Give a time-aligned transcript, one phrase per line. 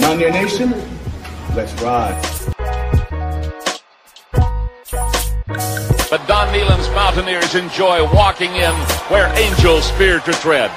[0.00, 0.70] Mountaineer Nation,
[1.54, 2.20] let's ride.
[6.10, 8.72] But Don Nehlen's Mountaineers enjoy walking in
[9.10, 10.70] where angels fear to tread.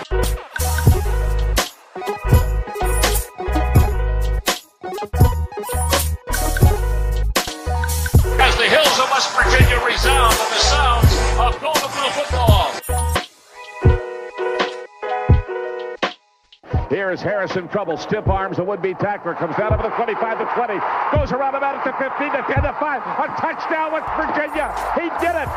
[17.17, 17.97] Here is Harrison trouble.
[17.97, 18.57] Stiff arms.
[18.57, 20.79] The would-be tackler comes down over the 25 to 20.
[21.15, 23.01] Goes around about it to 15 to 10 to 5.
[23.01, 24.71] A touchdown, with Virginia.
[24.93, 25.49] He did it.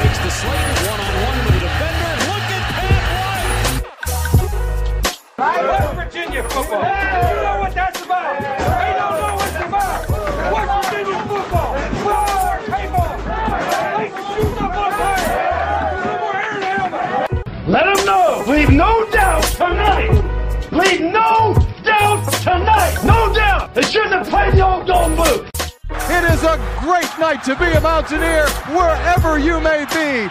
[0.00, 2.12] Takes the Slaton one-on-one with a defender.
[2.24, 3.04] Look at Pat
[5.36, 5.68] White.
[5.68, 7.67] West Virginia football.
[18.58, 20.10] Leave no doubt tonight.
[20.72, 22.98] Leave no doubt tonight.
[23.04, 23.72] No doubt.
[23.72, 25.48] They shouldn't have played the old gold boot.
[25.88, 30.28] It is a great night to be a Mountaineer wherever you may be.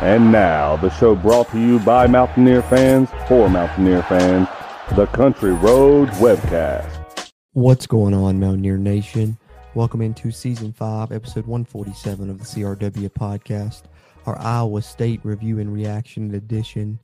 [0.00, 4.48] And now, the show brought to you by Mountaineer fans for Mountaineer fans,
[4.96, 7.30] the Country Roads Webcast.
[7.52, 9.38] What's going on, Mountaineer Nation?
[9.74, 13.84] Welcome into season five, episode 147 of the CRW podcast,
[14.26, 16.98] our Iowa State review and reaction edition.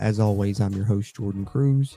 [0.00, 1.96] As always, I'm your host, Jordan Cruz.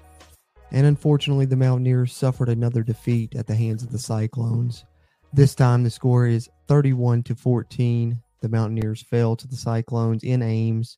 [0.71, 4.85] And unfortunately, the Mountaineers suffered another defeat at the hands of the Cyclones.
[5.33, 8.21] This time, the score is 31 to 14.
[8.39, 10.95] The Mountaineers fell to the Cyclones in Ames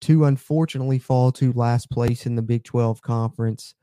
[0.00, 3.76] to unfortunately fall to last place in the Big 12 conference.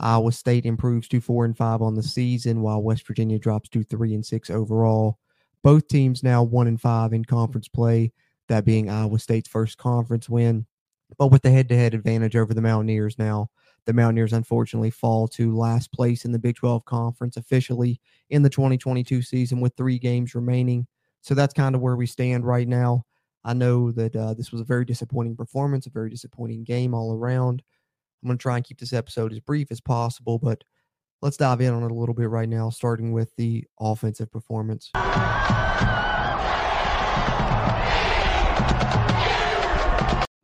[0.00, 3.82] Iowa State improves to 4 and 5 on the season while West Virginia drops to
[3.82, 5.18] 3 and 6 overall.
[5.62, 8.12] Both teams now 1 and 5 in conference play,
[8.48, 10.66] that being Iowa State's first conference win.
[11.16, 13.50] But with the head-to-head advantage over the Mountaineers now,
[13.86, 18.00] the Mountaineers unfortunately fall to last place in the Big 12 conference officially
[18.30, 20.86] in the 2022 season with 3 games remaining.
[21.20, 23.04] So that's kind of where we stand right now.
[23.44, 27.12] I know that uh, this was a very disappointing performance, a very disappointing game all
[27.12, 27.62] around.
[28.24, 30.64] I'm going to try and keep this episode as brief as possible, but
[31.20, 34.90] let's dive in on it a little bit right now, starting with the offensive performance.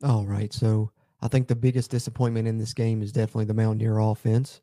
[0.03, 0.91] All right, so
[1.23, 4.61] I think the biggest disappointment in this game is definitely the Mountaineer offense.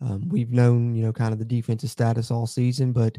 [0.00, 3.18] Um, we've known, you know, kind of the defensive status all season, but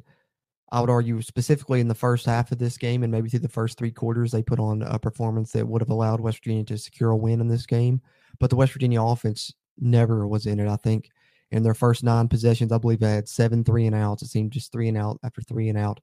[0.72, 3.50] I would argue specifically in the first half of this game and maybe through the
[3.50, 6.78] first three quarters, they put on a performance that would have allowed West Virginia to
[6.78, 8.02] secure a win in this game.
[8.40, 10.70] But the West Virginia offense never was in it.
[10.70, 11.10] I think
[11.52, 14.24] in their first nine possessions, I believe they had seven three and outs.
[14.24, 16.00] It seemed just three and out after three and out.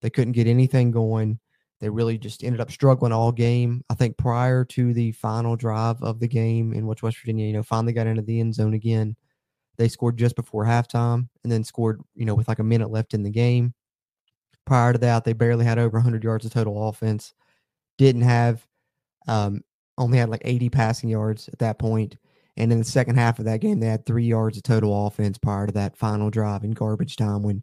[0.00, 1.40] They couldn't get anything going.
[1.80, 3.82] They really just ended up struggling all game.
[3.90, 7.52] I think prior to the final drive of the game, in which West Virginia, you
[7.52, 9.16] know, finally got into the end zone again,
[9.76, 13.12] they scored just before halftime and then scored, you know, with like a minute left
[13.12, 13.74] in the game.
[14.66, 17.34] Prior to that, they barely had over 100 yards of total offense.
[17.98, 18.66] Didn't have,
[19.28, 19.62] um,
[19.98, 22.16] only had like 80 passing yards at that point.
[22.56, 25.38] And in the second half of that game, they had three yards of total offense
[25.38, 27.62] prior to that final drive in garbage time when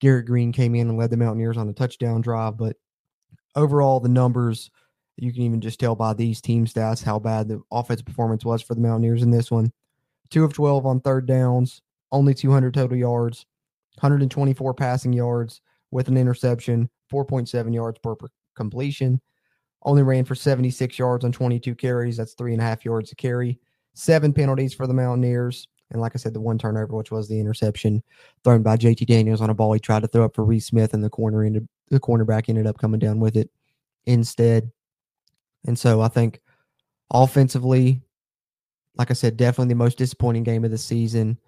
[0.00, 2.56] Garrett Green came in and led the Mountaineers on a touchdown drive.
[2.56, 2.76] But
[3.54, 4.70] overall, the numbers,
[5.16, 8.62] you can even just tell by these team stats how bad the offensive performance was
[8.62, 9.70] for the Mountaineers in this one.
[10.30, 13.44] Two of 12 on third downs, only 200 total yards,
[14.00, 15.60] 124 passing yards
[15.92, 18.16] with an interception, 4.7 yards per,
[18.56, 19.20] completion.
[19.84, 22.16] Only ran for 76 yards on 22 carries.
[22.16, 23.60] That's three and a half yards a carry.
[23.94, 25.68] Seven penalties for the Mountaineers.
[25.90, 28.02] And like I said, the one turnover, which was the interception
[28.42, 30.94] thrown by JT Daniels on a ball he tried to throw up for Reese Smith,
[30.94, 33.50] and the corner ended the cornerback ended up coming down with it
[34.06, 34.70] instead.
[35.66, 36.40] And so I think
[37.10, 38.00] offensively,
[38.96, 41.38] like I said, definitely the most disappointing game of the season.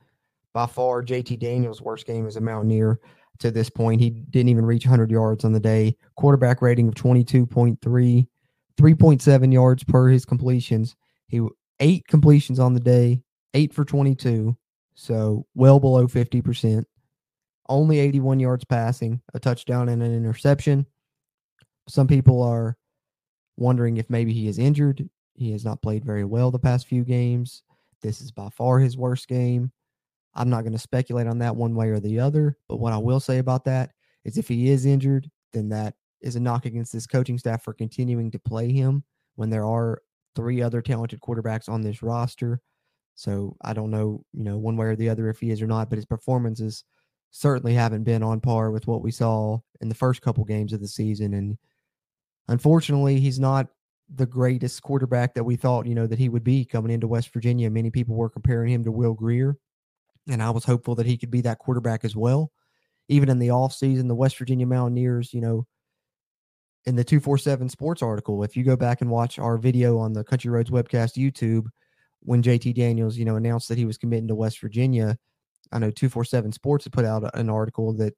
[0.53, 3.01] By far, JT Daniels' worst game as a Mountaineer
[3.39, 4.01] to this point.
[4.01, 5.97] He didn't even reach 100 yards on the day.
[6.17, 10.97] Quarterback rating of 22.3, 3.7 yards per his completions.
[11.29, 11.41] He
[11.81, 13.23] eight completions on the day,
[13.55, 14.57] eight for 22,
[14.95, 16.85] so well below 50%.
[17.69, 20.87] Only 81 yards passing, a touchdown and an interception.
[21.89, 22.77] Some people are
[23.57, 25.09] wondering if maybe he is injured.
[25.35, 27.63] He has not played very well the past few games.
[28.03, 29.73] This is by far his worst game.
[30.37, 32.99] I'm not going to speculate on that one way or the other, but what I
[32.99, 33.91] will say about that
[34.25, 37.73] is if he is injured, then that is a knock against this coaching staff for
[37.73, 39.05] continuing to play him
[39.37, 40.03] when there are
[40.35, 42.61] three other talented quarterbacks on this roster.
[43.15, 45.67] So I don't know, you know, one way or the other if he is or
[45.67, 46.85] not, but his performances
[47.31, 50.81] certainly haven't been on par with what we saw in the first couple games of
[50.81, 51.35] the season.
[51.35, 51.59] And
[52.49, 53.69] unfortunately, he's not
[54.13, 57.33] the greatest quarterback that we thought, you know, that he would be coming into West
[57.33, 57.71] Virginia.
[57.71, 59.57] Many people were comparing him to Will Grier,
[60.29, 62.51] and I was hopeful that he could be that quarterback as well.
[63.09, 65.67] Even in the offseason, the West Virginia Mountaineers, you know,
[66.87, 70.25] in the 247 sports article, if you go back and watch our video on the
[70.25, 71.67] Country Roads webcast YouTube,
[72.21, 75.19] when JT Daniels, you know, announced that he was committing to West Virginia,
[75.73, 78.15] I know 247 Sports had put out an article that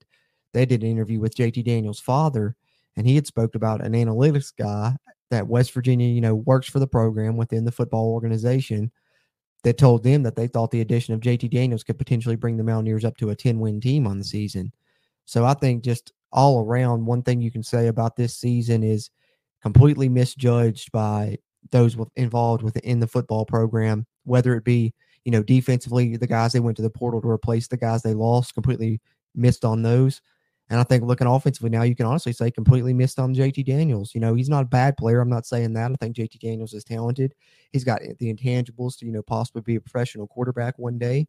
[0.53, 2.57] they did an interview with JT Daniels' father,
[2.97, 4.97] and he had spoke about an analytics guy
[5.31, 8.93] that West Virginia, you know, works for the program within the football organization
[9.67, 12.63] that told them that they thought the addition of JT Daniels could potentially bring the
[12.63, 14.73] Mountaineers up to a 10 win team on the season.
[15.25, 19.11] So I think just all around, one thing you can say about this season is
[19.61, 21.39] completely misjudged by
[21.73, 26.61] those involved within the football program, whether it be, you know, defensively, the guys they
[26.61, 29.01] went to the portal to replace the guys they lost, completely
[29.35, 30.23] missed on those.
[30.69, 34.15] And I think looking offensively now, you can honestly say completely missed on JT Daniels.
[34.15, 35.21] You know, he's not a bad player.
[35.21, 35.93] I'm not saying that.
[35.93, 37.35] I think JT Daniels is talented.
[37.73, 41.29] He's got the intangibles to, you know, possibly be a professional quarterback one day.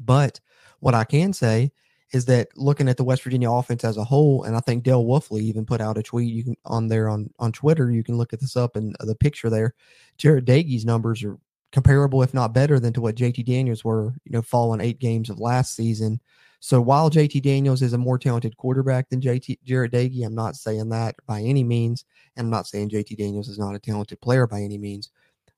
[0.00, 0.40] But
[0.80, 1.70] what I can say
[2.12, 5.04] is that looking at the West Virginia offense as a whole, and I think Dale
[5.04, 7.90] Wolfley even put out a tweet you can on there on on Twitter.
[7.90, 9.74] You can look at this up and the picture there.
[10.18, 11.38] Jarret Doege's numbers are
[11.70, 14.14] comparable, if not better, than to what JT Daniels were.
[14.24, 16.20] You know, following eight games of last season.
[16.60, 20.56] So while JT Daniels is a more talented quarterback than JT Jarret Doege, I'm not
[20.56, 22.04] saying that by any means,
[22.36, 25.10] and I'm not saying JT Daniels is not a talented player by any means.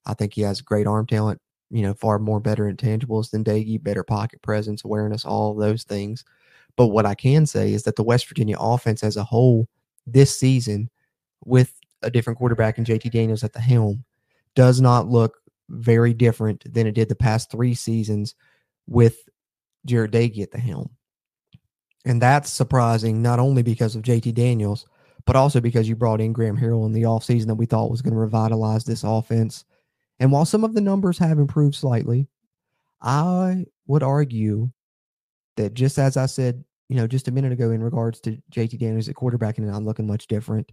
[0.06, 1.41] I think he has great arm talent.
[1.70, 6.25] You know, far more better intangibles than Doege, better pocket presence, awareness, all those things.
[6.76, 9.69] But what I can say is that the West Virginia offense as a whole
[10.06, 10.91] this season,
[11.44, 14.05] with a different quarterback and JT Daniels at the helm,
[14.55, 15.38] does not look
[15.69, 18.35] very different than it did the past three seasons
[18.87, 19.29] with
[19.87, 20.91] Jarret Doege at the helm.
[22.05, 24.87] And that's surprising, not only because of JT Daniels,
[25.27, 28.03] but also because you brought in Graham Harrell in the offseason that we thought was
[28.03, 29.65] going to revitalize this offense.
[30.19, 32.29] And while some of the numbers have improved slightly,
[33.03, 34.71] I would argue
[35.56, 38.79] that just as I said, you know, just a minute ago in regards to JT
[38.79, 40.73] Daniels at quarterback and not looking much different,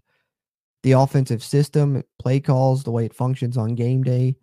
[0.84, 4.36] the offensive system, play calls, the way it functions on game day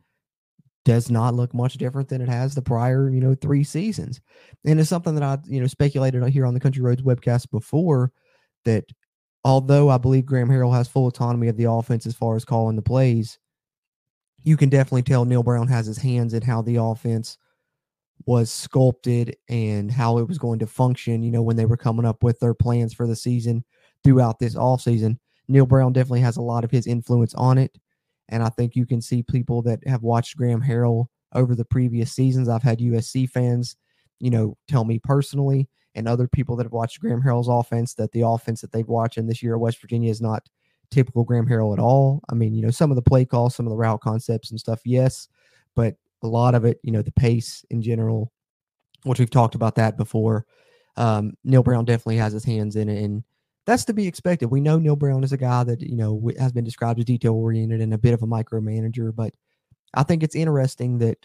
[0.84, 4.20] does not look much different than it has the prior, you know, three seasons.
[4.64, 8.12] And it's something that I, you know, speculated here on the Country Roads webcast before
[8.64, 8.84] that
[9.44, 12.76] although I believe Graham Harrell has full autonomy of the offense as far as calling
[12.76, 13.38] the plays,
[14.42, 17.38] you can definitely tell Neal Brown has his hands in how the offense
[18.26, 22.06] was sculpted and how it was going to function, you know, when they were coming
[22.06, 23.64] up with their plans for the season
[24.02, 25.18] throughout this off season.
[25.48, 27.76] Neal Brown definitely has a lot of his influence on it.
[28.28, 32.12] And I think you can see people that have watched Graham Harrell over the previous
[32.12, 32.48] seasons.
[32.48, 33.76] I've had USC fans,
[34.20, 38.12] you know, tell me personally, and other people that have watched Graham Harrell's offense that
[38.12, 40.48] the offense that they've watched in this year at West Virginia is not
[40.90, 42.22] typical Graham Harrell at all.
[42.30, 44.58] I mean, you know, some of the play calls, some of the route concepts and
[44.58, 45.28] stuff, yes,
[45.74, 48.32] but a lot of it, you know, the pace in general,
[49.02, 50.46] which we've talked about that before.
[50.96, 53.24] Um, Neal Brown definitely has his hands in it, and
[53.66, 54.50] that's to be expected.
[54.50, 57.34] We know Neal Brown is a guy that you know has been described as detail
[57.34, 59.32] oriented and a bit of a micromanager, but
[59.94, 61.18] I think it's interesting that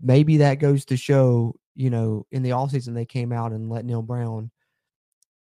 [0.00, 3.84] maybe that goes to show, you know, in the offseason they came out and let
[3.84, 4.50] Neal Brown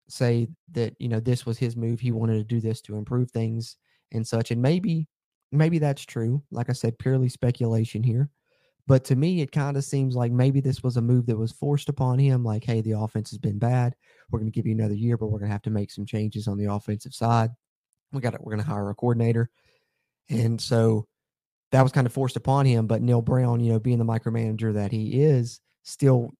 [0.08, 2.00] say that you know this was his move.
[2.00, 3.76] He wanted to do this to improve things
[4.12, 5.08] and such, and maybe
[5.52, 6.42] maybe that's true.
[6.50, 8.28] Like I said, purely speculation here.
[8.86, 11.52] But to me, it kind of seems like maybe this was a move that was
[11.52, 12.42] forced upon him.
[12.42, 13.94] Like, hey, the offense has been bad.
[14.30, 16.04] We're going to give you another year, but we're going to have to make some
[16.04, 17.50] changes on the offensive side.
[18.12, 18.40] We got it.
[18.42, 19.50] We're going to hire a coordinator,
[20.28, 21.06] and so
[21.70, 22.86] that was kind of forced upon him.
[22.86, 26.30] But Neal Brown, you know, being the micromanager that he is, still,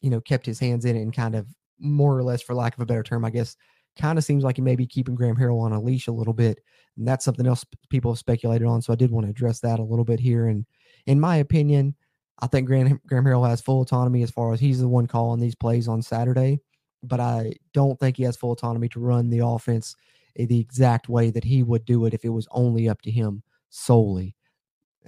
[0.00, 1.46] you know, kept his hands in it and kind of
[1.78, 3.56] more or less, for lack of a better term, I guess,
[3.98, 6.34] kind of seems like he may be keeping Graham Harrell on a leash a little
[6.34, 6.58] bit.
[6.96, 8.82] And that's something else people have speculated on.
[8.82, 10.48] So I did want to address that a little bit here.
[10.48, 10.66] And
[11.06, 11.94] in my opinion,
[12.40, 15.40] I think Graham, Graham Harrell has full autonomy as far as he's the one calling
[15.40, 16.60] these plays on Saturday,
[17.02, 19.94] but I don't think he has full autonomy to run the offense
[20.36, 23.42] the exact way that he would do it if it was only up to him
[23.68, 24.34] solely.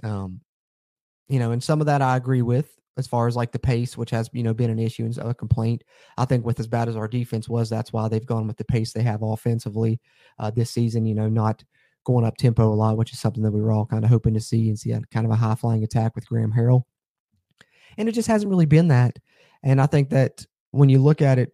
[0.03, 0.41] Um,
[1.27, 3.97] you know, and some of that I agree with as far as like the pace,
[3.97, 5.83] which has you know been an issue and a complaint.
[6.17, 8.65] I think with as bad as our defense was, that's why they've gone with the
[8.65, 9.99] pace they have offensively
[10.39, 11.05] uh, this season.
[11.05, 11.63] You know, not
[12.05, 14.33] going up tempo a lot, which is something that we were all kind of hoping
[14.33, 16.83] to see and see a kind of a high flying attack with Graham Harrell
[17.97, 19.19] and it just hasn't really been that.
[19.63, 21.53] And I think that when you look at it,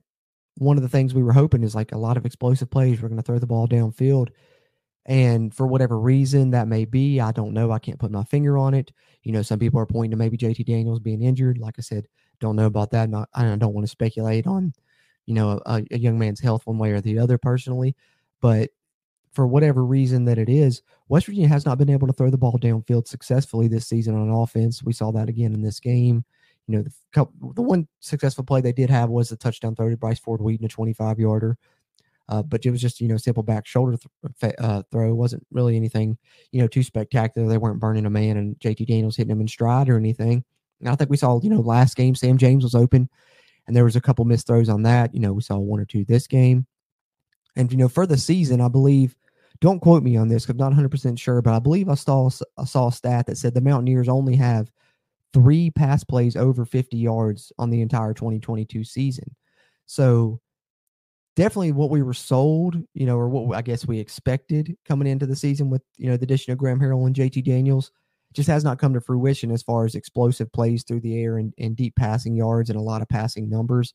[0.55, 3.01] one of the things we were hoping is like a lot of explosive plays.
[3.01, 4.29] We're going to throw the ball downfield.
[5.05, 7.72] And for whatever reason that may be, I don't know.
[7.72, 8.91] I can't put my finger on it.
[9.24, 11.58] You know, some people are pointing to maybe JT Daniels being injured.
[11.58, 12.08] Like I said,
[12.39, 13.10] don't know about that.
[13.10, 14.74] Not, I don't want to speculate on,
[15.25, 17.96] you know, a, a young man's health one way or the other personally.
[18.41, 18.70] But
[19.31, 22.38] for whatever reason that it is, West Virginia has not been able to throw the
[22.38, 24.83] ball downfield successfully this season on offense.
[24.83, 26.25] We saw that again in this game.
[26.67, 29.89] You know, the couple, the one successful play they did have was the touchdown throw
[29.89, 31.57] to Bryce Ford Wheaton, a 25 yarder.
[32.29, 33.97] Uh, but it was just you know simple back shoulder
[34.39, 35.09] th- uh, throw.
[35.09, 36.17] It wasn't really anything
[36.51, 37.47] you know too spectacular.
[37.47, 40.45] They weren't burning a man and JT Daniels hitting him in stride or anything.
[40.79, 43.09] And I think we saw you know last game Sam James was open,
[43.67, 45.13] and there was a couple missed throws on that.
[45.13, 46.65] You know we saw one or two this game,
[47.55, 49.15] and you know for the season I believe.
[49.60, 51.93] Don't quote me on this because I'm not 100 percent sure, but I believe I
[51.93, 54.72] saw I saw a stat that said the Mountaineers only have
[55.34, 59.36] three pass plays over 50 yards on the entire 2022 season.
[59.86, 60.39] So
[61.36, 65.25] definitely what we were sold, you know, or what I guess we expected coming into
[65.25, 67.91] the season with, you know, the addition of Graham Harrell and JT Daniels
[68.34, 71.53] just has not come to fruition as far as explosive plays through the air and,
[71.58, 73.93] and deep passing yards and a lot of passing numbers.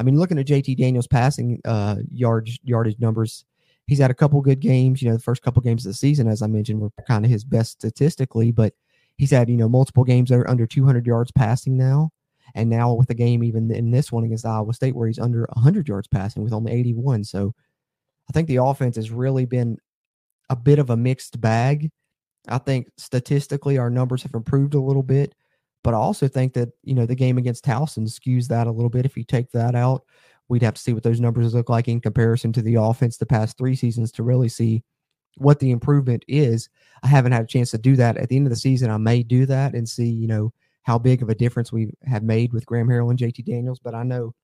[0.00, 3.44] I mean, looking at JT Daniels passing uh yard yardage numbers,
[3.86, 5.02] he's had a couple good games.
[5.02, 7.30] You know, the first couple games of the season, as I mentioned, were kind of
[7.30, 8.72] his best statistically, but
[9.18, 12.10] he's had, you know, multiple games that are under 200 yards passing now.
[12.54, 15.46] And now with the game, even in this one against Iowa State, where he's under
[15.52, 17.24] 100 yards passing with only 81.
[17.24, 17.54] So
[18.28, 19.76] I think the offense has really been
[20.48, 21.90] a bit of a mixed bag.
[22.48, 25.34] I think statistically our numbers have improved a little bit,
[25.82, 28.90] but I also think that, you know, the game against Towson skews that a little
[28.90, 29.06] bit.
[29.06, 30.04] If you take that out,
[30.48, 33.26] we'd have to see what those numbers look like in comparison to the offense the
[33.26, 34.82] past three seasons to really see
[35.36, 36.68] what the improvement is.
[37.02, 38.16] I haven't had a chance to do that.
[38.16, 40.98] At the end of the season, I may do that and see, you know, how
[40.98, 43.78] big of a difference we have made with Graham Harrell and JT Daniels.
[43.78, 44.34] But I know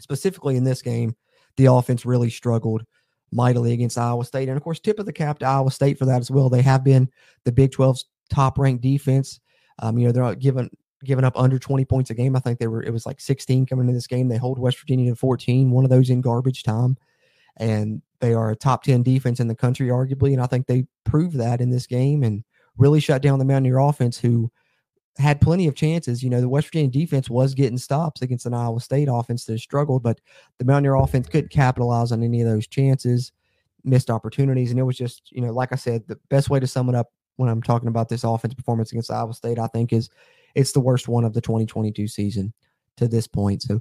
[0.00, 1.16] specifically in this game,
[1.56, 2.84] the offense really struggled
[3.32, 4.48] mightily against Iowa State.
[4.48, 6.48] And of course, tip of the cap to Iowa State for that as well.
[6.48, 7.10] They have been
[7.44, 9.40] the Big 12's top ranked defense.
[9.80, 10.70] Um, you know, they're not giving
[11.04, 12.34] giving up under 20 points a game.
[12.34, 14.28] I think they were it was like 16 coming into this game.
[14.28, 16.96] They hold West Virginia to 14, one of those in garbage time.
[17.56, 20.32] And they are a top 10 defense in the country, arguably.
[20.32, 22.44] And I think they proved that in this game and
[22.76, 24.50] really shut down the Mountaineer offense, who
[25.18, 26.22] had plenty of chances.
[26.22, 29.58] You know, the West Virginia defense was getting stops against an Iowa State offense that
[29.58, 30.20] struggled, but
[30.58, 33.32] the Mountaineer offense couldn't capitalize on any of those chances,
[33.84, 34.70] missed opportunities.
[34.70, 36.94] And it was just, you know, like I said, the best way to sum it
[36.94, 40.10] up when I'm talking about this offense performance against Iowa State, I think, is
[40.54, 42.52] it's the worst one of the 2022 season
[42.96, 43.62] to this point.
[43.62, 43.80] So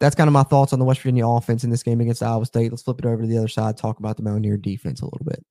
[0.00, 2.44] that's kind of my thoughts on the West Virginia offense in this game against Iowa
[2.44, 2.72] State.
[2.72, 5.24] Let's flip it over to the other side, talk about the Mountaineer defense a little
[5.24, 5.44] bit.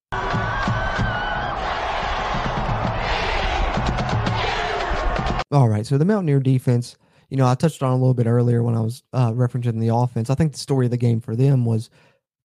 [5.51, 5.85] All right.
[5.85, 6.97] So the Mountaineer defense,
[7.29, 9.95] you know, I touched on a little bit earlier when I was uh, referencing the
[9.95, 10.29] offense.
[10.29, 11.89] I think the story of the game for them was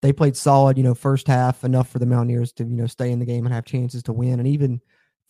[0.02, 3.10] they played solid, you know, first half enough for the Mountaineers to, you know, stay
[3.10, 4.80] in the game and have chances to win, and even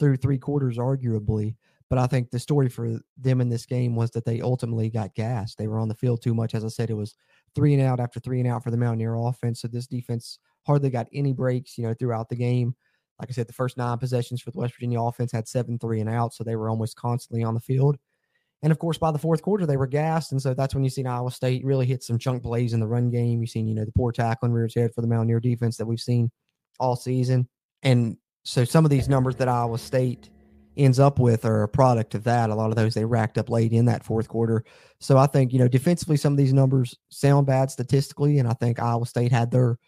[0.01, 1.55] through three quarters, arguably.
[1.89, 5.15] But I think the story for them in this game was that they ultimately got
[5.15, 5.59] gassed.
[5.59, 6.55] They were on the field too much.
[6.55, 7.15] As I said, it was
[7.55, 9.61] three and out after three and out for the Mountaineer offense.
[9.61, 12.75] So this defense hardly got any breaks, you know, throughout the game
[13.21, 16.01] like I said, the first nine possessions for the West Virginia offense had seven three
[16.01, 17.99] and out, so they were almost constantly on the field.
[18.63, 20.91] And of course, by the fourth quarter, they were gassed, and so that's when you
[20.91, 23.41] seen Iowa State really hit some chunk plays in the run game.
[23.41, 26.01] You've seen, you know, the poor tackling rear's head for the Mountaineer defense that we've
[26.01, 26.31] seen
[26.79, 27.47] all season,
[27.83, 30.31] and so some of these numbers that Iowa State
[30.77, 32.51] ends up with are a product of that.
[32.51, 34.65] A lot of those they racked up late in that fourth quarter.
[34.99, 38.55] So I think you know defensively, some of these numbers sound bad statistically, and I
[38.55, 39.79] think Iowa State had their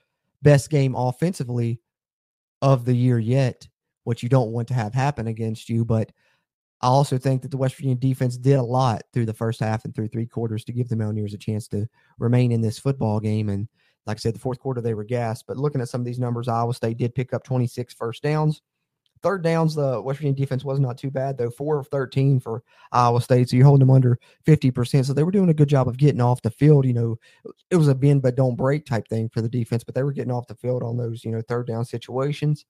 [0.43, 1.81] best game offensively
[2.61, 3.69] of the year yet,
[4.05, 5.85] what you don't want to have happen against you.
[5.85, 6.13] But
[6.81, 9.85] I also think that the West Virginia defense did a lot through the first half
[9.85, 11.87] and through three quarters to give the Mountaineers a chance to
[12.19, 13.49] remain in this football game.
[13.49, 13.69] And
[14.07, 15.45] like I said, the fourth quarter they were gassed.
[15.47, 18.63] But looking at some of these numbers, Iowa State did pick up 26 first downs.
[19.23, 21.51] Third downs, the West Virginia defense was not too bad, though.
[21.51, 23.49] Four of 13 for Iowa State.
[23.49, 25.07] So you're holding them under 50%.
[25.07, 26.85] So they were doing a good job of getting off the field.
[26.85, 27.19] You know,
[27.71, 30.13] it was a bend but don't break type thing for the defense, but they were
[30.13, 32.67] getting off the field on those, you know, third down situations.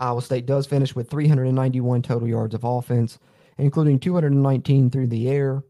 [0.00, 3.18] Iowa State does finish with 391 total yards of offense,
[3.58, 5.62] including 219 through the air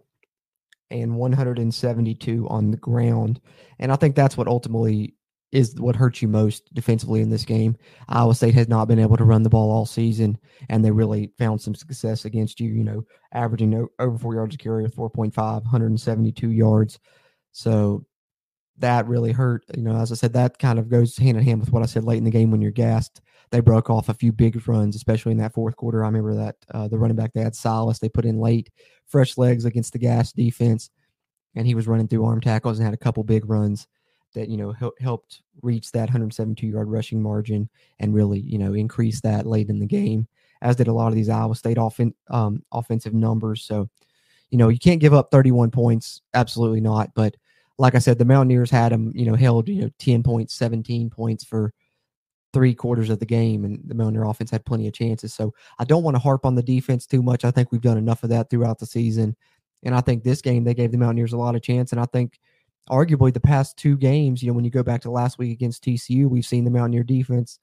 [0.91, 3.41] and 172 on the ground.
[3.79, 5.15] And I think that's what ultimately
[5.53, 7.77] is what hurts you most defensively in this game.
[8.09, 11.33] Iowa State has not been able to run the ball all season, and they really
[11.39, 16.51] found some success against you, you know, averaging over four yards a carry, 4.5, 172
[16.51, 17.01] yards.
[17.51, 18.05] So
[18.79, 19.65] that really hurt.
[19.77, 21.87] You know, as I said, that kind of goes hand in hand with what I
[21.87, 23.21] said late in the game when you're gassed.
[23.51, 26.05] They broke off a few big runs, especially in that fourth quarter.
[26.05, 28.71] I remember that uh, the running back they had Silas, they put in late,
[29.07, 30.91] fresh legs against the gas defense,
[31.57, 33.89] and he was running through arm tackles and had a couple big runs
[34.35, 38.75] that you know hel- helped reach that 172 yard rushing margin and really you know
[38.75, 40.29] increase that late in the game,
[40.63, 43.65] as did a lot of these Iowa State offen- um, offensive numbers.
[43.65, 43.89] So,
[44.51, 47.11] you know, you can't give up 31 points, absolutely not.
[47.15, 47.37] But
[47.79, 51.11] like I said, the Mountaineers had them, you know, held you know 10 points, 17
[51.11, 51.73] points for
[52.53, 55.33] three quarters of the game, and the Mountaineer offense had plenty of chances.
[55.33, 57.45] So I don't want to harp on the defense too much.
[57.45, 59.37] I think we've done enough of that throughout the season.
[59.83, 61.93] And I think this game they gave the Mountaineers a lot of chance.
[61.93, 62.39] And I think
[62.91, 65.85] arguably the past two games, you know, when you go back to last week against
[65.85, 67.59] TCU, we've seen the Mountaineer defense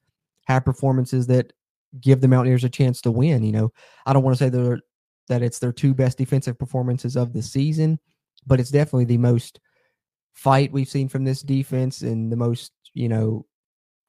[0.46, 1.53] have performances that
[2.00, 3.44] give the Mountaineers a chance to win.
[3.44, 3.74] You know,
[4.06, 4.79] I don't want to say they're,
[5.27, 8.00] that it's their two best defensive performances of the season,
[8.46, 9.60] but it's definitely the most
[10.34, 13.46] fight we've seen from this defense and the most, you know,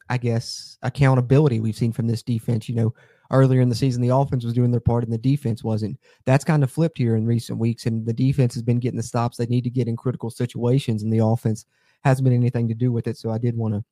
[0.09, 2.69] I guess accountability we've seen from this defense.
[2.69, 2.95] You know,
[3.31, 5.99] earlier in the season, the offense was doing their part and the defense wasn't.
[6.25, 9.03] That's kind of flipped here in recent weeks, and the defense has been getting the
[9.03, 11.67] stops they need to get in critical situations, and the offense
[12.05, 13.17] hasn't been anything to do with it.
[13.19, 13.85] So I did want to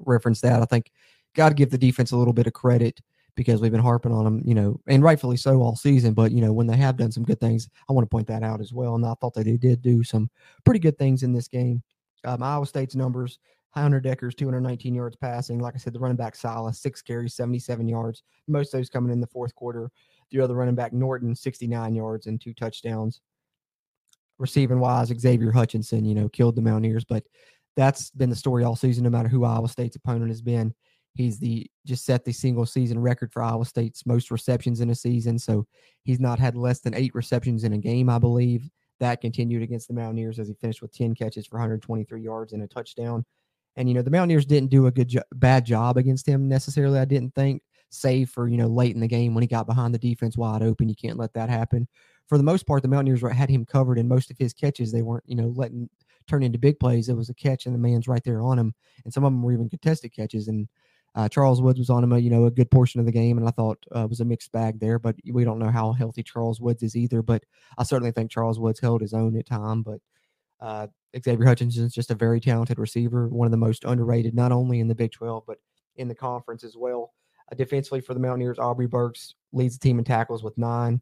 [0.00, 0.62] reference that.
[0.62, 0.92] I think
[1.34, 3.00] got to give the defense a little bit of credit
[3.34, 6.12] because we've been harping on them, you know, and rightfully so all season.
[6.12, 8.42] But you know, when they have done some good things, I want to point that
[8.42, 8.96] out as well.
[8.96, 10.28] And I thought that they did do some
[10.64, 11.82] pretty good things in this game.
[12.24, 13.38] Um, Iowa State's numbers
[13.70, 15.58] Hunter Dekkers 219 yards passing.
[15.58, 18.22] Like I said, the running back Silas, six carries, 77 yards.
[18.46, 19.90] Most of those coming in the fourth quarter.
[20.30, 23.20] The other running back Norton, 69 yards and two touchdowns.
[24.38, 27.24] Receiving wise, Xavier Hutchinson, you know, killed the Mountaineers, but
[27.76, 30.74] that's been the story all season, no matter who Iowa State's opponent has been.
[31.14, 34.94] He's the just set the single season record for Iowa State's most receptions in a
[34.94, 35.38] season.
[35.38, 35.66] So
[36.04, 38.68] he's not had less than eight receptions in a game, I believe.
[39.00, 42.62] That continued against the Mountaineers as he finished with 10 catches for 123 yards and
[42.62, 43.24] a touchdown.
[43.78, 46.98] And you know, the Mountaineers didn't do a good jo- bad job against him necessarily.
[46.98, 49.94] I didn't think, save for you know late in the game when he got behind
[49.94, 50.88] the defense wide open.
[50.88, 51.86] You can't let that happen.
[52.26, 54.92] For the most part, the Mountaineers had him covered in most of his catches.
[54.92, 55.88] They weren't you know letting
[56.26, 57.08] turn into big plays.
[57.08, 59.42] It was a catch and the man's right there on him, and some of them
[59.42, 60.48] were even contested catches.
[60.48, 60.68] And
[61.14, 63.38] uh, Charles Woods was on him, a, you know, a good portion of the game,
[63.38, 64.98] and I thought uh, was a mixed bag there.
[64.98, 67.22] But we don't know how healthy Charles Woods is either.
[67.22, 67.44] But
[67.78, 69.82] I certainly think Charles Woods held his own at time.
[69.82, 70.00] But
[70.60, 70.86] uh,
[71.22, 74.80] Xavier Hutchinson is just a very talented receiver, one of the most underrated, not only
[74.80, 75.58] in the Big 12, but
[75.96, 77.12] in the conference as well.
[77.50, 81.00] Uh, defensively for the Mountaineers, Aubrey Burks leads the team in tackles with nine.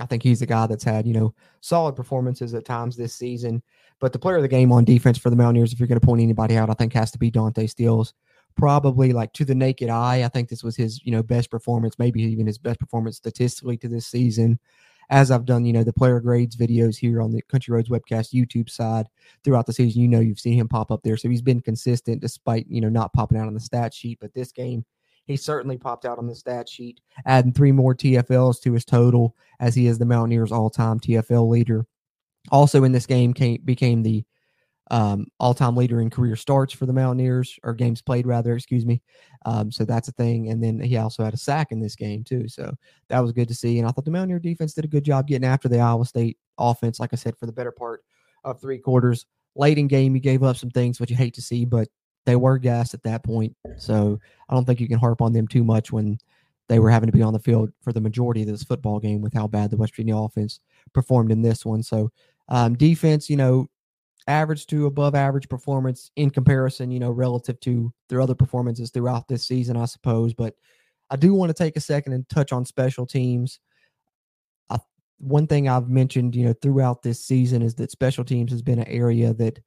[0.00, 3.62] I think he's the guy that's had, you know, solid performances at times this season.
[4.00, 6.06] But the player of the game on defense for the Mountaineers, if you're going to
[6.06, 8.14] point anybody out, I think has to be Dante Stills.
[8.56, 11.98] Probably like to the naked eye, I think this was his, you know, best performance,
[11.98, 14.58] maybe even his best performance statistically to this season
[15.10, 18.34] as I've done, you know, the player grades videos here on the Country Roads webcast
[18.34, 19.08] YouTube side
[19.42, 21.16] throughout the season, you know, you've seen him pop up there.
[21.16, 24.18] So he's been consistent despite, you know, not popping out on the stat sheet.
[24.20, 24.84] But this game,
[25.24, 29.34] he certainly popped out on the stat sheet, adding three more TFLs to his total
[29.60, 31.86] as he is the Mountaineers all time TFL leader.
[32.50, 34.24] Also in this game came, became the
[34.90, 39.02] um, all-time leader in career starts for the Mountaineers, or games played rather, excuse me.
[39.44, 40.50] Um, so that's a thing.
[40.50, 42.48] And then he also had a sack in this game too.
[42.48, 42.74] So
[43.08, 43.78] that was good to see.
[43.78, 46.38] And I thought the Mountaineer defense did a good job getting after the Iowa State
[46.58, 46.98] offense.
[46.98, 48.02] Like I said, for the better part
[48.44, 49.26] of three quarters.
[49.54, 51.88] Late in game, you gave up some things which you hate to see, but
[52.26, 53.56] they were gassed at that point.
[53.76, 56.18] So I don't think you can harp on them too much when
[56.68, 59.22] they were having to be on the field for the majority of this football game
[59.22, 60.60] with how bad the West Virginia offense
[60.92, 61.82] performed in this one.
[61.82, 62.10] So
[62.48, 63.68] um, defense, you know,
[64.28, 69.26] average to above average performance in comparison, you know, relative to their other performances throughout
[69.26, 70.34] this season, I suppose.
[70.34, 70.54] But
[71.10, 73.58] I do want to take a second and touch on special teams.
[74.70, 74.78] I,
[75.18, 78.78] one thing I've mentioned, you know, throughout this season is that special teams has been
[78.78, 79.58] an area that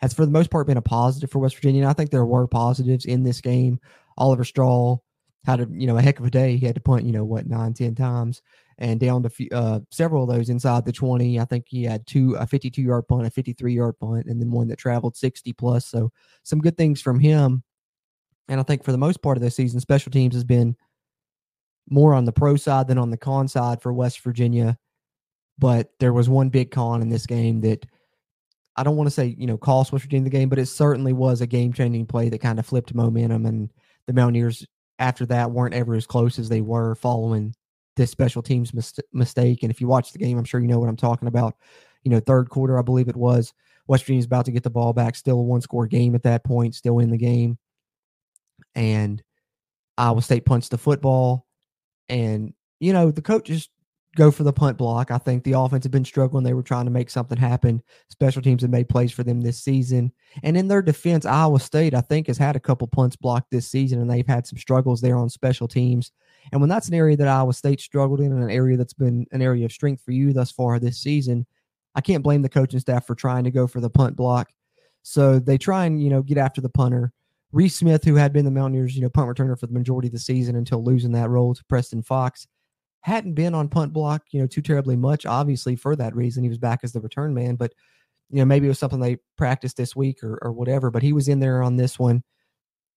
[0.00, 1.82] has, for the most part, been a positive for West Virginia.
[1.82, 3.80] And I think there were positives in this game.
[4.18, 4.98] Oliver Straw
[5.44, 6.56] had a you know a heck of a day.
[6.56, 8.42] He had to punt, you know, what nine, ten times
[8.82, 11.38] and down to uh, several of those inside the 20.
[11.38, 14.50] I think he had two, a 52 yard punt, a 53 yard punt, and then
[14.50, 15.86] one that traveled 60 plus.
[15.86, 16.10] So
[16.42, 17.62] some good things from him.
[18.48, 20.76] And I think for the most part of this season, special teams has been
[21.88, 24.76] more on the pro side than on the con side for West Virginia.
[25.58, 27.86] But there was one big con in this game that
[28.74, 31.12] I don't want to say, you know, cost West Virginia the game, but it certainly
[31.12, 33.46] was a game changing play that kind of flipped momentum.
[33.46, 33.72] And
[34.08, 34.66] the Mountaineers
[34.98, 37.54] after that weren't ever as close as they were following
[37.96, 39.62] this special teams mis- mistake.
[39.62, 41.56] And if you watch the game, I'm sure you know what I'm talking about.
[42.02, 43.52] You know, third quarter, I believe it was.
[43.86, 46.44] West Virginia's about to get the ball back, still a one score game at that
[46.44, 47.58] point, still in the game.
[48.74, 49.22] And
[49.98, 51.46] Iowa State punts the football.
[52.08, 53.68] And, you know, the coaches
[54.16, 55.10] go for the punt block.
[55.10, 56.44] I think the offense had been struggling.
[56.44, 57.82] They were trying to make something happen.
[58.10, 60.12] Special teams have made plays for them this season.
[60.42, 63.68] And in their defense, Iowa State, I think, has had a couple punts blocked this
[63.68, 66.12] season, and they've had some struggles there on special teams.
[66.50, 69.26] And when that's an area that Iowa State struggled in and an area that's been
[69.32, 71.46] an area of strength for you thus far this season,
[71.94, 74.50] I can't blame the coaching staff for trying to go for the punt block.
[75.02, 77.12] So they try and, you know, get after the punter.
[77.52, 80.12] Reese Smith, who had been the Mountaineers, you know, punt returner for the majority of
[80.12, 82.46] the season until losing that role to Preston Fox,
[83.02, 85.26] hadn't been on punt block, you know, too terribly much.
[85.26, 87.56] Obviously, for that reason, he was back as the return man.
[87.56, 87.74] But
[88.30, 90.90] you know, maybe it was something they practiced this week or or whatever.
[90.90, 92.22] But he was in there on this one.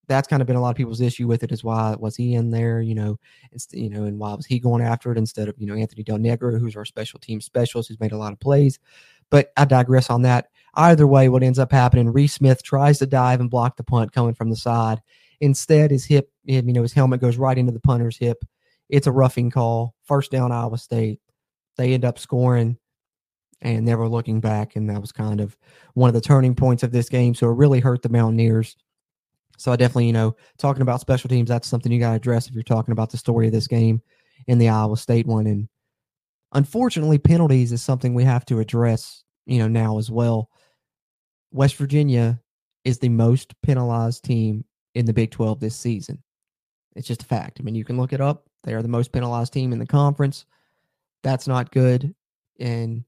[0.07, 1.51] That's kind of been a lot of people's issue with it.
[1.51, 2.81] Is why was he in there?
[2.81, 3.19] You know,
[3.51, 6.03] it's you know, and why was he going after it instead of you know Anthony
[6.03, 8.79] Del Negro, who's our special team specialist, who's made a lot of plays.
[9.29, 10.49] But I digress on that.
[10.75, 14.11] Either way, what ends up happening, Reese Smith tries to dive and block the punt
[14.11, 15.01] coming from the side.
[15.41, 18.43] Instead, his hip, you know, his helmet goes right into the punter's hip.
[18.89, 19.95] It's a roughing call.
[20.03, 21.19] First down, Iowa State.
[21.77, 22.77] They end up scoring
[23.61, 24.75] and never looking back.
[24.75, 25.57] And that was kind of
[25.93, 27.33] one of the turning points of this game.
[27.33, 28.75] So it really hurt the Mountaineers.
[29.57, 32.47] So I definitely, you know, talking about special teams, that's something you got to address
[32.47, 34.01] if you're talking about the story of this game
[34.47, 35.47] in the Iowa State one.
[35.47, 35.67] And
[36.53, 40.49] unfortunately, penalties is something we have to address, you know, now as well.
[41.51, 42.39] West Virginia
[42.83, 46.21] is the most penalized team in the Big 12 this season.
[46.95, 47.57] It's just a fact.
[47.59, 48.45] I mean, you can look it up.
[48.63, 50.45] They are the most penalized team in the conference.
[51.23, 52.13] That's not good.
[52.59, 53.03] And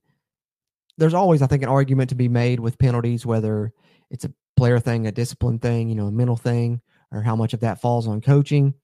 [0.98, 3.72] there's always, I think, an argument to be made with penalties, whether
[4.10, 6.80] it's a player thing, a discipline thing, you know, a mental thing,
[7.12, 8.74] or how much of that falls on coaching.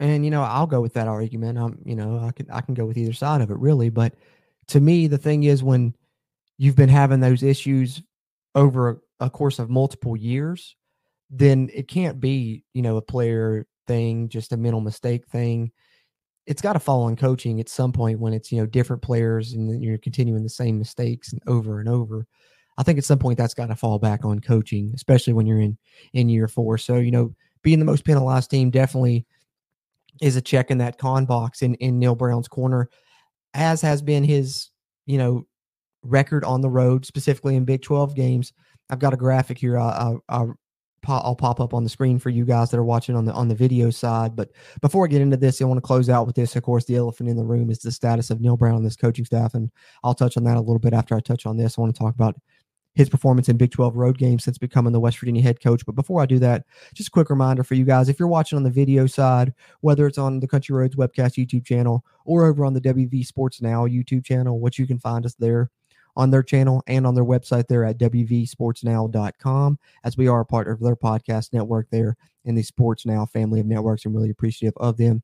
[0.00, 1.58] And you know, I'll go with that argument.
[1.58, 3.90] I'm, you know, I can I can go with either side of it really.
[3.90, 4.14] But
[4.68, 5.94] to me, the thing is when
[6.56, 8.02] you've been having those issues
[8.54, 10.76] over a, a course of multiple years,
[11.30, 15.72] then it can't be, you know, a player thing, just a mental mistake thing.
[16.46, 19.52] It's got to fall on coaching at some point when it's, you know, different players
[19.52, 22.26] and you're continuing the same mistakes and over and over.
[22.78, 25.60] I think at some point that's got to fall back on coaching, especially when you're
[25.60, 25.76] in
[26.14, 26.78] in year four.
[26.78, 29.26] So, you know, being the most penalized team definitely
[30.22, 32.88] is a check in that con box in, in Neal Brown's corner,
[33.52, 34.70] as has been his,
[35.06, 35.46] you know,
[36.02, 38.52] record on the road, specifically in Big 12 games.
[38.88, 39.76] I've got a graphic here.
[39.76, 40.44] I, I,
[41.06, 43.48] I'll pop up on the screen for you guys that are watching on the on
[43.48, 44.36] the video side.
[44.36, 46.56] But before I get into this, I want to close out with this.
[46.56, 48.96] Of course, the elephant in the room is the status of Neal Brown and this
[48.96, 49.70] coaching staff, and
[50.04, 51.78] I'll touch on that a little bit after I touch on this.
[51.78, 52.36] I want to talk about
[52.98, 55.86] his performance in Big 12 road games since becoming the West Virginia head coach.
[55.86, 58.56] But before I do that, just a quick reminder for you guys if you're watching
[58.56, 62.64] on the video side, whether it's on the Country Roads webcast YouTube channel or over
[62.64, 65.70] on the WV Sports Now YouTube channel, which you can find us there
[66.16, 70.66] on their channel and on their website there at wvsportsnow.com, as we are a part
[70.66, 74.76] of their podcast network there in the Sports Now family of networks and really appreciative
[74.78, 75.22] of them.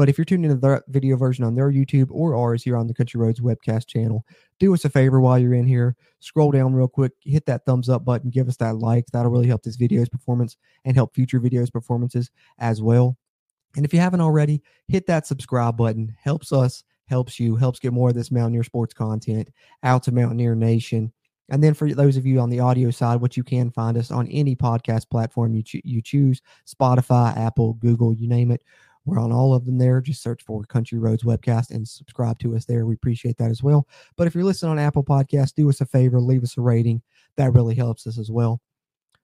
[0.00, 2.86] But if you're tuning into the video version on their YouTube or ours here on
[2.86, 4.24] the Country Roads webcast channel,
[4.58, 5.94] do us a favor while you're in here.
[6.20, 9.04] Scroll down real quick, hit that thumbs up button, give us that like.
[9.12, 13.18] That'll really help this video's performance and help future videos performances as well.
[13.76, 16.16] And if you haven't already, hit that subscribe button.
[16.18, 19.50] Helps us, helps you, helps get more of this Mountaineer sports content
[19.82, 21.12] out to Mountaineer Nation.
[21.50, 24.10] And then for those of you on the audio side, what you can find us
[24.10, 28.62] on any podcast platform you, cho- you choose Spotify, Apple, Google, you name it.
[29.04, 30.00] We're on all of them there.
[30.00, 32.84] Just search for Country Roads Webcast and subscribe to us there.
[32.86, 33.88] We appreciate that as well.
[34.16, 37.02] But if you're listening on Apple Podcasts, do us a favor, leave us a rating.
[37.36, 38.60] That really helps us as well.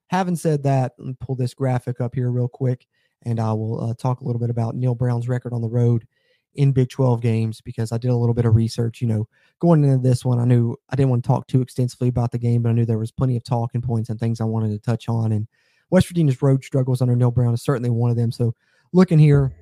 [0.08, 2.86] Having said that, pull this graphic up here real quick,
[3.24, 6.06] and I will uh, talk a little bit about Neal Brown's record on the road
[6.54, 9.00] in Big 12 games because I did a little bit of research.
[9.00, 9.28] You know,
[9.60, 12.38] going into this one, I knew I didn't want to talk too extensively about the
[12.38, 14.78] game, but I knew there was plenty of talking points and things I wanted to
[14.78, 15.32] touch on.
[15.32, 15.46] And
[15.90, 18.32] West Virginia's road struggles under Neil Brown is certainly one of them.
[18.32, 18.54] So,
[18.92, 19.52] looking here,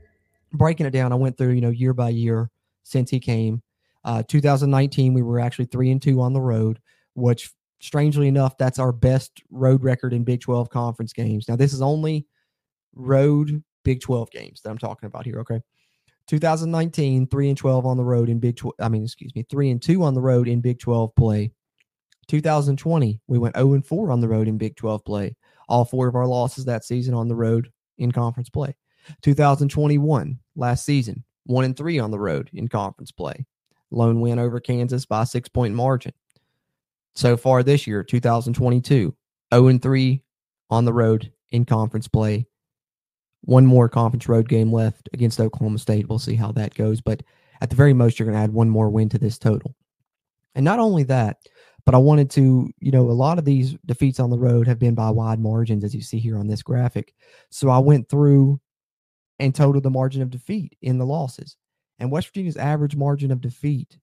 [0.54, 2.50] breaking it down, I went through, you know, year by year
[2.82, 3.62] since he came.
[4.04, 6.78] Uh, 2019, we were actually three and two on the road,
[7.14, 11.48] which strangely enough, that's our best road record in Big 12 conference games.
[11.48, 12.26] Now, this is only
[12.94, 15.40] road Big 12 games that I'm talking about here.
[15.40, 15.60] Okay.
[16.26, 18.74] 2019, three and 12 on the road in Big 12.
[18.80, 21.52] I mean, excuse me, three and two on the road in Big 12 play.
[22.28, 25.36] 2020, we went 0 and 4 on the road in Big 12 play.
[25.68, 28.74] All four of our losses that season on the road in conference play.
[29.22, 33.46] 2021, last season, one and three on the road in conference play.
[33.90, 36.12] Lone win over Kansas by six point margin.
[37.14, 39.14] So far this year, 2022,
[39.52, 40.22] 0 and 3
[40.70, 42.46] on the road in conference play.
[43.42, 46.08] One more conference road game left against Oklahoma State.
[46.08, 47.00] We'll see how that goes.
[47.00, 47.22] But
[47.60, 49.76] at the very most, you're going to add one more win to this total.
[50.54, 51.38] And not only that,
[51.84, 54.78] but I wanted to, you know, a lot of these defeats on the road have
[54.78, 57.14] been by wide margins, as you see here on this graphic.
[57.50, 58.60] So I went through
[59.38, 61.56] and total the margin of defeat in the losses.
[61.98, 63.98] And West Virginia's average margin of defeat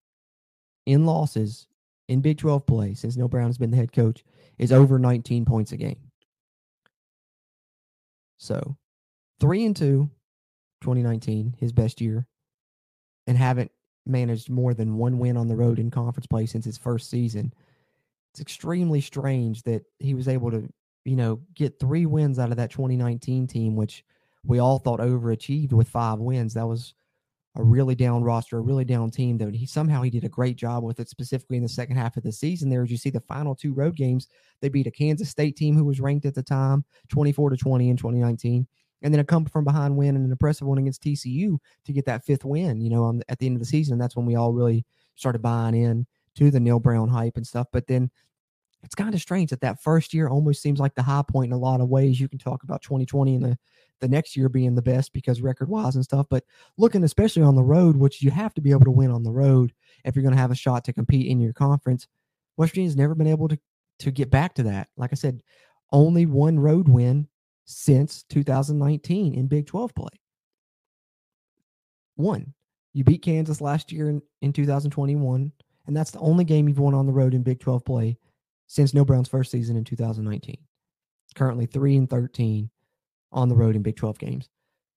[0.85, 1.67] in losses
[2.07, 4.23] in Big 12 play since Neal Brown has been the head coach
[4.57, 6.11] is over 19 points a game.
[8.37, 8.77] So,
[9.39, 10.09] 3 and 2
[10.81, 12.25] 2019, his best year,
[13.27, 13.71] and haven't
[14.05, 17.53] managed more than one win on the road in conference play since his first season.
[18.33, 20.67] it's extremely strange that he was able to,
[21.05, 24.03] you know, get three wins out of that 2019 team, which
[24.43, 26.53] we all thought overachieved with five wins.
[26.53, 26.93] That was
[27.55, 29.37] a really down roster, a really down team.
[29.37, 32.17] Though he somehow he did a great job with it, specifically in the second half
[32.17, 32.69] of the season.
[32.69, 34.27] There, as you see, the final two road games,
[34.61, 37.89] they beat a Kansas State team who was ranked at the time, 24 to 20
[37.89, 38.67] in 2019,
[39.01, 42.05] and then a come from behind win and an impressive one against TCU to get
[42.05, 42.79] that fifth win.
[42.81, 45.41] You know, on, at the end of the season, that's when we all really started
[45.41, 47.67] buying in to the Neal Brown hype and stuff.
[47.73, 48.09] But then
[48.83, 51.53] it's kind of strange that that first year almost seems like the high point in
[51.53, 52.19] a lot of ways.
[52.19, 53.57] You can talk about 2020 and the
[54.01, 56.43] the next year being the best because record wise and stuff, but
[56.77, 59.31] looking especially on the road, which you have to be able to win on the
[59.31, 59.71] road
[60.03, 62.07] if you're going to have a shot to compete in your conference.
[62.57, 63.57] West Virginia's never been able to
[63.99, 64.89] to get back to that.
[64.97, 65.41] Like I said,
[65.91, 67.27] only one road win
[67.65, 70.09] since 2019 in Big 12 play.
[72.15, 72.53] One.
[72.93, 75.51] You beat Kansas last year in, in 2021,
[75.87, 78.17] and that's the only game you've won on the road in Big 12 play
[78.67, 80.57] since Neal Brown's first season in 2019.
[81.35, 82.69] Currently 3 and 13
[83.31, 84.49] on the road in Big 12 games.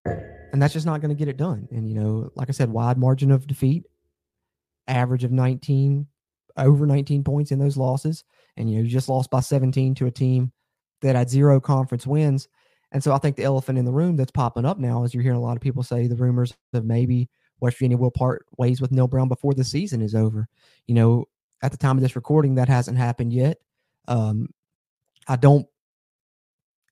[0.05, 1.69] And that's just not going to get it done.
[1.71, 3.85] And, you know, like I said, wide margin of defeat,
[4.87, 6.07] average of 19,
[6.57, 8.25] over 19 points in those losses.
[8.57, 10.53] And, you know, you just lost by 17 to a team
[11.03, 12.49] that had zero conference wins.
[12.93, 15.23] And so I think the elephant in the room that's popping up now is you're
[15.23, 17.29] hearing a lot of people say the rumors that maybe
[17.61, 20.47] West Virginia will part ways with Neal Brown before the season is over.
[20.87, 21.25] You know,
[21.63, 23.59] at the time of this recording, that hasn't happened yet.
[24.07, 24.49] Um,
[25.27, 25.67] I don't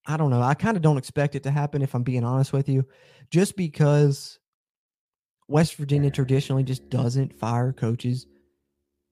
[0.06, 0.42] I don't know.
[0.42, 2.86] I kind of don't expect it to happen if I'm being honest with you,
[3.30, 4.38] just because
[5.48, 8.26] West Virginia traditionally just doesn't fire coaches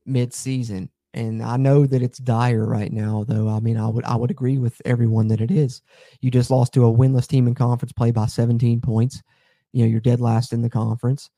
[0.06, 0.90] mid-season.
[1.12, 3.48] And I know that it's dire right now, though.
[3.48, 5.82] I mean, I would I would agree with everyone that it is.
[6.20, 9.20] You just lost to a winless team in conference play by 17 points.
[9.72, 11.28] You know, you're dead last in the conference,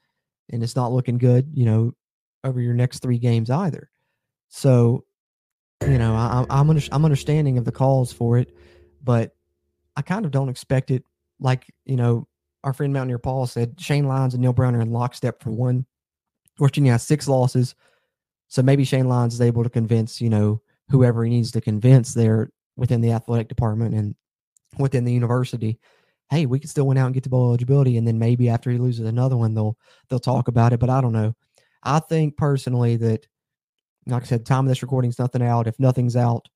[0.51, 1.51] and it's not looking good.
[1.55, 1.93] You know,
[2.45, 3.91] over your next three games either.
[4.49, 5.05] So,
[5.83, 8.55] you know, I, I'm under, I'm understanding of the calls for it,
[9.03, 9.35] but
[9.97, 11.05] I kind of don't expect it.
[11.41, 12.29] Like you know,
[12.65, 15.87] our friend Mountaineer Paul said, Shane Lyons and Neal Brown are in lockstep for one.
[16.59, 17.75] Virginia has six losses,
[18.49, 22.15] so maybe Shane Lyons is able to convince you know whoever he needs to convince
[22.15, 24.15] there within the athletic department and
[24.79, 25.79] within the university.
[26.31, 28.71] Hey, we can still win out and get to bowl eligibility, and then maybe after
[28.71, 29.77] he loses another one, they'll
[30.09, 30.81] they'll talk about it.
[30.81, 31.35] But I don't know.
[31.83, 33.27] I think personally that,
[34.07, 35.67] like I said, time of this recording's nothing out.
[35.67, 36.49] If nothing's out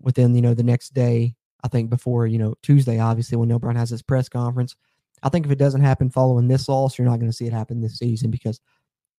[0.00, 3.58] within you know the next day, I think before, you know, Tuesday, obviously, when Neal
[3.58, 4.76] Brown has his press conference.
[5.22, 7.52] I think if it doesn't happen following this loss, you're not going to see it
[7.52, 8.60] happen this season because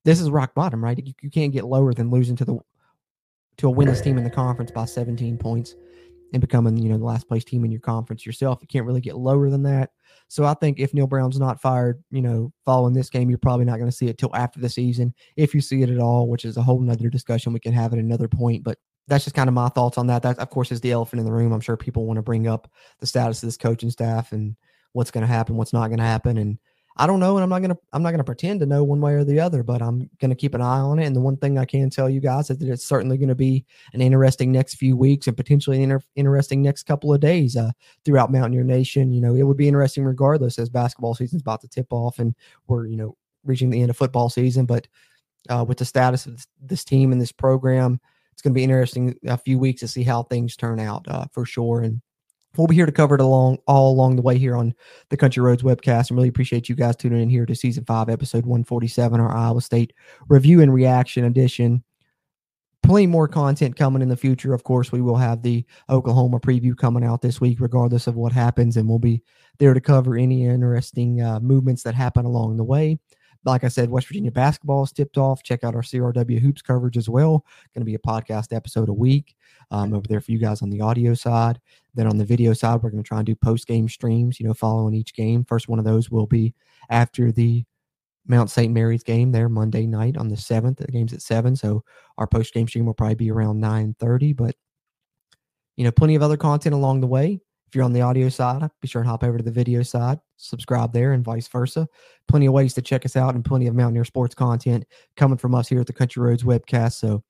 [0.05, 0.97] this is rock bottom, right?
[1.03, 2.59] You, you can't get lower than losing to the
[3.57, 5.75] to a winless team in the conference by 17 points
[6.33, 8.59] and becoming, you know, the last place team in your conference yourself.
[8.61, 9.91] You can't really get lower than that.
[10.27, 13.65] So I think if Neal Brown's not fired, you know, following this game, you're probably
[13.65, 16.27] not going to see it till after the season, if you see it at all,
[16.27, 18.63] which is a whole nother discussion we can have at another point.
[18.63, 18.77] But
[19.07, 20.23] that's just kind of my thoughts on that.
[20.23, 21.51] That, of course, is the elephant in the room.
[21.51, 24.55] I'm sure people want to bring up the status of this coaching staff and
[24.93, 26.57] what's going to happen, what's not going to happen, and
[26.97, 29.15] I don't know, and I'm not gonna I'm not gonna pretend to know one way
[29.15, 31.05] or the other, but I'm gonna keep an eye on it.
[31.05, 33.35] And the one thing I can tell you guys is that it's certainly going to
[33.35, 37.57] be an interesting next few weeks and potentially an inter- interesting next couple of days
[37.57, 37.71] uh,
[38.05, 39.11] throughout Mountaineer Nation.
[39.11, 42.33] You know, it would be interesting regardless as basketball season's about to tip off and
[42.67, 44.87] we're you know reaching the end of football season, but
[45.49, 47.99] uh, with the status of this, this team and this program,
[48.35, 51.25] it's going to be interesting a few weeks to see how things turn out uh,
[51.31, 51.81] for sure.
[51.81, 52.01] And
[52.57, 54.73] we'll be here to cover it along all along the way here on
[55.09, 56.09] the Country Roads webcast.
[56.09, 59.61] And really appreciate you guys tuning in here to season five, episode 147, our Iowa
[59.61, 59.93] State
[60.27, 61.81] review and reaction edition.
[62.83, 64.53] Plenty more content coming in the future.
[64.53, 68.33] Of course, we will have the Oklahoma preview coming out this week, regardless of what
[68.33, 69.23] happens, and we'll be
[69.59, 72.99] there to cover any interesting uh, movements that happen along the way
[73.45, 75.43] like I said, West Virginia basketball is tipped off.
[75.43, 77.45] Check out our CRW hoops coverage as well.
[77.73, 79.35] Going to be a podcast episode a week
[79.71, 81.59] um, over there for you guys on the audio side.
[81.93, 84.47] Then on the video side, we're going to try and do post game streams, you
[84.47, 85.45] know, following each game.
[85.45, 86.53] First one of those will be
[86.89, 87.63] after the
[88.27, 88.73] Mount St.
[88.73, 90.77] Mary's game there Monday night on the 7th.
[90.77, 91.55] The game's at 7.
[91.55, 91.83] So
[92.17, 94.35] our post game stream will probably be around 9.30.
[94.35, 94.55] But,
[95.77, 97.41] you know, plenty of other content along the way.
[97.67, 100.19] If you're on the audio side, be sure and hop over to the video side,
[100.37, 101.87] subscribe there, and vice versa.
[102.27, 105.55] Plenty of ways to check us out and plenty of Mountaineer sports content coming from
[105.55, 106.93] us here at the Country Roads webcast.
[106.93, 107.23] So,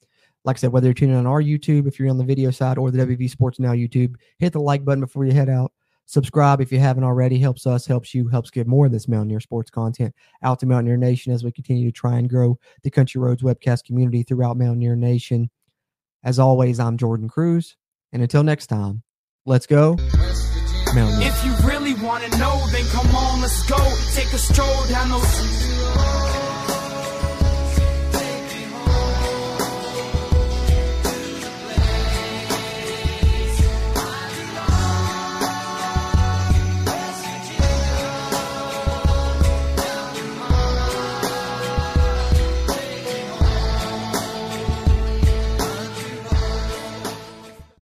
[0.44, 2.78] like I said, whether you're tuning on our YouTube, if you're on the video side,
[2.78, 5.72] or the WV Sports Now YouTube, hit the like button before you head out.
[6.06, 7.40] Subscribe if you haven't already.
[7.40, 10.98] Helps us, helps you, helps get more of this Mountaineer sports content out to Mountaineer
[10.98, 14.96] Nation as we continue to try and grow the Country Roads webcast community throughout Mountaineer
[14.96, 15.50] Nation.
[16.24, 17.76] As always, I'm Jordan Cruz.
[18.12, 19.02] And until next time,
[19.46, 19.96] let's go.
[20.98, 23.78] If you really want to know, then come on, let's go.
[24.14, 26.25] Take a stroll down those.